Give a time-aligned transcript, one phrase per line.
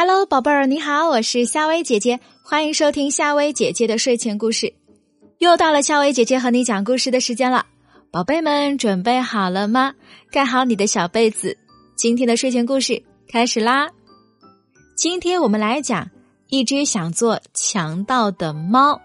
[0.00, 4.72] Hello，宝贝儿，你好，我是夏薇姐姐，欢迎收听夏薇姐姐的睡前故事。
[5.38, 7.66] 又到了夏薇姐姐和你讲故事的时间了，
[8.12, 9.92] 宝贝们准备好了吗？
[10.30, 11.58] 盖好你的小被子，
[11.96, 13.88] 今天的睡前故事开始啦！
[14.96, 16.08] 今天我们来讲
[16.46, 19.00] 一只想做强盗的猫。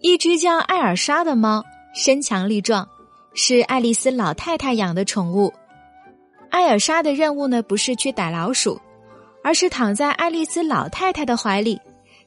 [0.00, 1.62] 一只叫艾尔莎的猫，
[1.94, 2.88] 身强力壮，
[3.32, 5.52] 是爱丽丝老太太养的宠物。
[6.56, 8.80] 艾尔莎的任务呢，不是去逮老鼠，
[9.44, 11.78] 而是躺在爱丽丝老太太的怀里，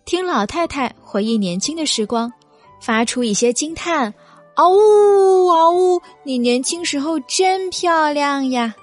[0.06, 2.32] 听老太太回忆年轻的时光，
[2.80, 4.14] 发出一些惊叹
[4.54, 8.76] ：“嗷呜嗷呜，你年轻时候真漂亮呀！”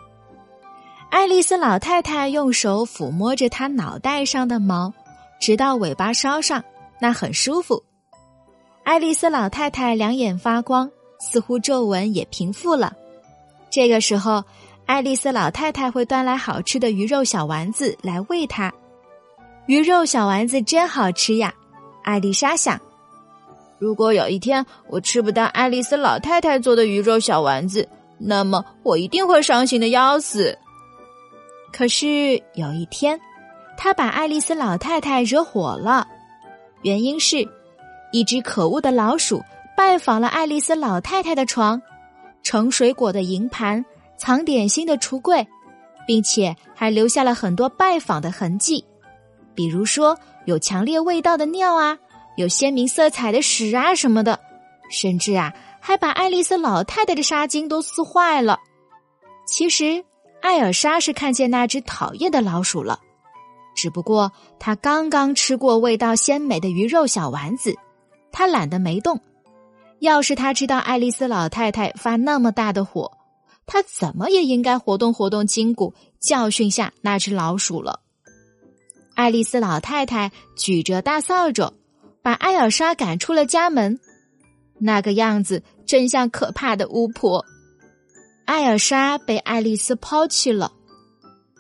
[1.11, 4.93] 爱丽丝老太太用手抚摸着她脑袋上的毛，
[5.39, 6.65] 直到尾巴梢上，
[7.01, 7.81] 那很舒服。
[8.83, 10.91] 爱丽丝老太太两眼发光，
[11.21, 12.93] 似乎皱纹也平复了。
[13.71, 14.43] 这个时候。
[14.87, 18.73] 爱丽丝老太太会端来好吃的鱼肉小丸子来喂它，
[19.67, 21.53] 鱼肉小丸子真好吃呀！
[22.05, 22.81] 艾丽莎想，
[23.81, 30.57] 如果有一天我吃不到爱丽丝老太太做的鱼肉小丸子，那么我一定会伤心的要死。
[31.73, 33.21] 可是有一天，
[33.77, 36.07] 他把爱丽丝老太太惹火了，
[36.83, 37.47] 原因是，
[38.13, 39.43] 一只可恶的老鼠
[39.77, 41.83] 拜访了爱丽丝老太太的床，
[42.45, 43.85] 盛水果的银盘。
[44.19, 45.47] 藏点心的橱柜，
[46.07, 48.85] 并且还留下了很多拜访的痕迹，
[49.55, 51.99] 比如说有强烈味道的尿啊，
[52.37, 54.39] 有鲜明色彩的屎啊什么的，
[54.91, 58.59] 甚至啊还把爱丽丝老太太的纱巾都撕坏了。
[59.47, 60.05] 其实
[60.41, 63.01] 艾尔莎是看见那只讨厌的老鼠了，
[63.75, 67.75] 只不过她刚刚吃过味道鲜美的鱼肉小丸子，
[68.33, 69.21] 她懒得没动。
[70.01, 73.11] 要是她知道爱丽丝老太太发那么大的火，
[73.67, 78.01] 他怎么也应该活动活动筋骨，教训下那只老鼠了。
[79.15, 81.73] 爱丽丝老太太举着大扫帚，
[82.23, 83.99] 把艾尔莎赶出了家门，
[84.79, 87.45] 那个样子真像可怕的巫婆。
[88.45, 90.71] 艾尔莎被爱丽丝抛弃了，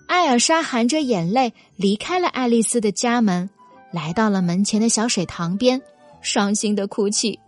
[0.06, 3.50] 艾尔莎含着眼泪离开了爱丽丝的家门，
[3.90, 5.82] 来到了门前的小水塘边，
[6.20, 7.40] 伤心的哭泣。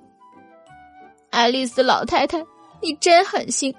[1.31, 2.39] 爱丽丝老太太，
[2.83, 3.73] 你真狠心！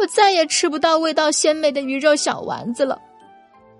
[0.00, 2.98] 我再也吃不到味道鲜美的鱼肉小丸子了，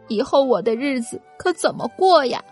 [0.09, 2.45] 以后我的日子可怎么过呀？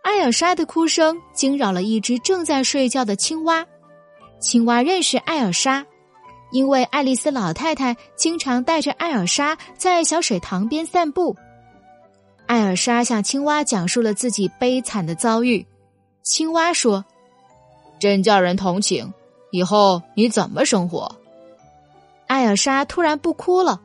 [0.00, 3.66] 艾尔莎的哭声惊扰了一只正在睡觉的青蛙。
[4.40, 5.84] 青蛙认识艾尔莎，
[6.50, 11.36] 因为爱丽丝老太太经常带着艾尔莎在小水塘边散步。
[12.46, 15.66] 艾尔莎向青蛙讲述了自己悲惨的遭遇。
[16.22, 17.04] 青蛙说
[18.00, 19.12] ：“真叫人同情，
[19.50, 21.14] 以后你怎么生活？”
[22.28, 23.80] 艾尔莎突然不哭了，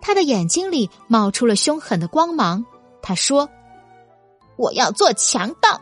[0.00, 2.66] 她的眼睛里冒出了凶狠的光芒。
[3.00, 3.48] 她说
[4.58, 5.80] ：“我要做强盗。”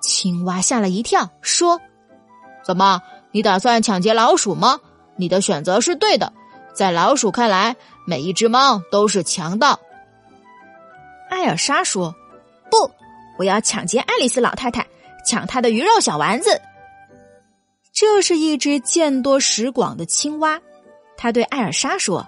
[0.00, 1.80] 青蛙吓了一跳，说
[2.64, 3.02] ：“怎么？
[3.32, 4.80] 你打算抢劫老鼠吗？
[5.16, 6.32] 你的选择是对的，
[6.72, 7.76] 在老鼠看来，
[8.06, 9.80] 每一只猫都是强盗。”
[11.28, 12.14] 艾尔莎说
[12.70, 12.90] ：“不，
[13.38, 14.86] 我要抢劫爱丽丝老太太，
[15.26, 16.62] 抢她的鱼肉小丸子。”
[17.92, 20.60] 这是一只见多识广的青蛙。
[21.18, 22.26] 他对艾尔莎说：“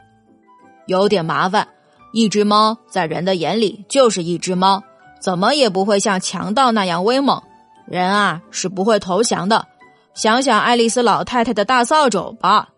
[0.86, 1.68] 有点麻烦，
[2.12, 4.82] 一只猫在人的眼里就是一只猫，
[5.20, 7.40] 怎么也不会像强盗那样威猛。
[7.86, 9.66] 人啊是不会投降的。
[10.12, 12.70] 想想爱丽丝老太太的大扫帚吧。”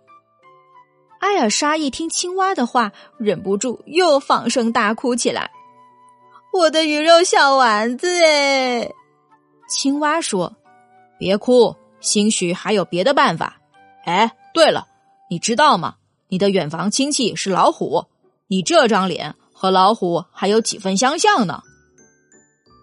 [1.18, 5.50] 艾尔莎一听青蛙的话，忍不住又放声大哭起来
[6.52, 8.90] ：“我的鱼肉小丸子！”哎，
[9.68, 10.52] 青蛙说
[11.18, 13.56] ：“别哭，兴许还有别的办法。
[14.04, 14.88] 哎，对了，
[15.30, 15.94] 你知道吗？”
[16.32, 18.06] 你的远房亲戚是老虎，
[18.46, 21.62] 你这张脸和老虎还有几分相像呢？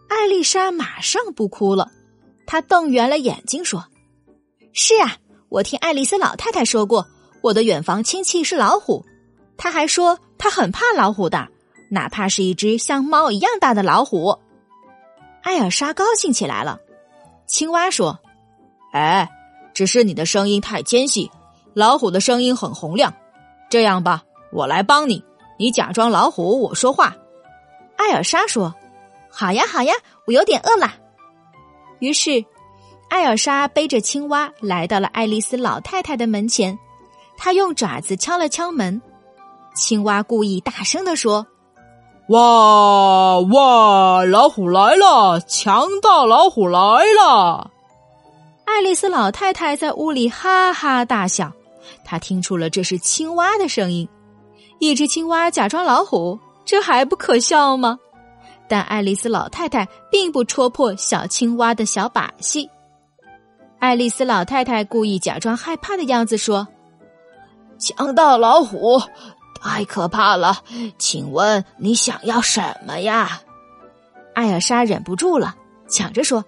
[0.08, 1.90] 艾丽莎马上不哭了，
[2.46, 3.88] 她瞪圆了眼睛说
[4.72, 5.18] ：“是啊，
[5.50, 7.08] 我听爱丽丝老太太说过，
[7.42, 9.04] 我的远房亲戚是老虎。
[9.58, 11.48] 她还说她很怕老虎的，
[11.90, 14.38] 哪怕是一只像猫一样大的老虎。”
[15.42, 16.80] 艾尔莎高兴起来了。
[17.48, 18.20] 青蛙说
[18.94, 19.28] ：“哎，
[19.74, 21.32] 只是你的声音太尖细，
[21.74, 23.12] 老虎的声音很洪亮。”
[23.70, 25.24] 这样吧，我来帮你。
[25.58, 27.16] 你假装老虎，我说话。
[27.98, 28.74] 艾尔莎说
[29.30, 29.94] ：“好呀，好呀，
[30.26, 30.94] 我有点饿了。”
[32.00, 32.44] 于是，
[33.10, 36.80] 艾尔莎背着青蛙来到了爱丽丝老太太的门前。
[37.38, 39.02] 她用爪子敲了敲门。
[39.76, 41.46] 青蛙故意大声的说
[42.30, 45.40] ：“哇哇，老虎来了！
[45.42, 47.72] 强大老虎来了！”
[48.66, 51.52] 爱丽丝老太太在屋里哈哈大笑。
[52.04, 54.08] 他听出了这是青蛙的声音，
[54.80, 57.98] 一只青蛙假装老虎，这还不可笑吗？
[58.68, 62.70] 但爱丽丝老太太并不戳破小青蛙的小把戏。
[63.80, 66.68] 爱丽丝老太太故意假装害怕的样子说
[67.80, 69.02] ：“强盗老虎，
[69.62, 70.64] 太可怕了！
[70.98, 73.42] 请问你想要什么呀？”
[74.36, 75.56] 艾尔莎忍不住了，
[75.90, 76.46] 抢着说：“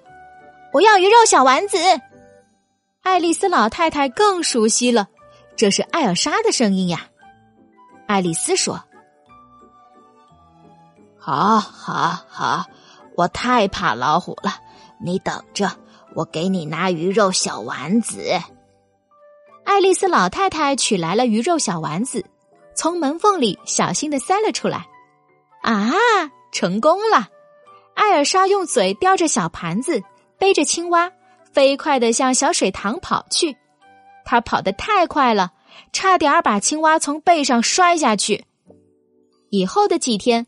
[0.73, 1.77] 我要鱼肉小丸子。”
[3.01, 5.07] 爱丽丝老太太更熟悉了，
[5.61, 7.05] 这是艾尔莎的声音呀。
[8.07, 8.83] 爱丽丝说。
[11.19, 12.65] 好，好，好！
[13.15, 14.55] 我太怕老虎了。
[14.99, 15.71] 你等着，
[16.15, 18.23] 我给你拿鱼肉小丸子。
[19.63, 22.25] 爱丽丝老太太取来了鱼肉小丸子，
[22.73, 24.87] 从门缝里小心的塞了出来。
[25.61, 25.91] 啊，
[26.51, 27.27] 成功了！
[27.93, 30.01] 艾尔莎用嘴叼着小盘子，
[30.39, 31.11] 背着青蛙，
[31.53, 33.55] 飞快的向小水塘跑去。
[34.25, 35.51] 他跑得太快了，
[35.91, 38.45] 差点把青蛙从背上摔下去。
[39.49, 40.47] 以后的几天。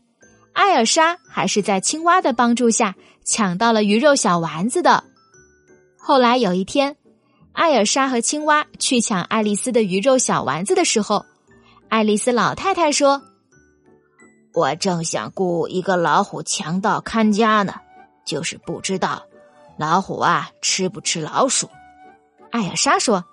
[0.54, 2.94] 艾尔莎还是在青蛙的帮助下
[3.24, 5.02] 抢到了鱼肉小丸子的。
[5.98, 6.96] 后来有一天，
[7.52, 11.26] 艾尔莎和青蛙去抢爱丽丝的鱼肉小丸子的时候，
[11.88, 13.20] 爱丽丝老太太说
[14.54, 17.74] ：“我正想雇一个老虎强盗看家呢，
[18.24, 19.24] 就是不知道
[19.76, 21.68] 老虎啊吃不吃老鼠。”
[22.52, 23.24] 艾尔莎说：“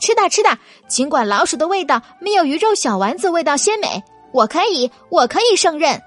[0.00, 0.58] 吃的吃的，
[0.88, 4.02] 尽管老鼠的味道没有鱼肉小丸子味道鲜美，
[4.32, 6.02] 我可以，我可以胜任。”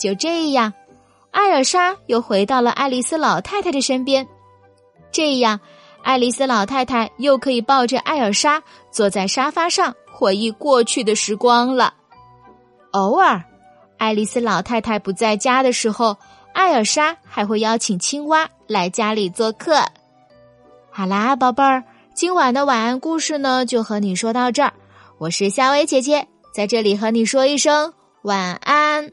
[0.00, 0.72] 就这样，
[1.30, 4.26] 艾尔莎又回到了爱丽丝老太太的身边。
[5.12, 5.60] 这样，
[6.02, 11.94] 爱丽丝老太太又可以抱着艾尔莎坐在沙发上回忆过去的时光了。
[12.92, 13.42] 偶尔，
[13.98, 16.16] 爱丽丝老太太不在家的时候，
[16.54, 19.82] 艾尔莎还会邀请青蛙来家里做客。
[20.90, 21.82] 好啦，宝贝儿，
[22.18, 24.72] 今晚的晚安故事呢，就和你说到这儿。
[25.18, 29.12] 我是夏薇姐姐，在这里和你说一声晚安。